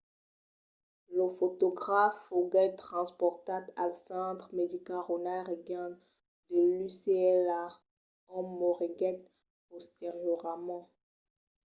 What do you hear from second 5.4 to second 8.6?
reagan de l'ucla ont